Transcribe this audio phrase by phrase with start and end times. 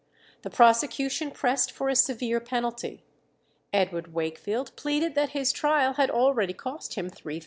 [0.41, 3.03] The prosecution pressed for a severe penalty.
[3.71, 7.39] Edward Wakefield pleaded that his trial had already cost him £3000.